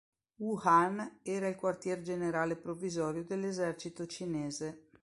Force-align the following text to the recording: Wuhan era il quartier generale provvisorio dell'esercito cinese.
Wuhan 0.39 1.13
era 1.25 1.47
il 1.47 1.55
quartier 1.55 2.01
generale 2.01 2.55
provvisorio 2.55 3.23
dell'esercito 3.23 4.07
cinese. 4.07 4.89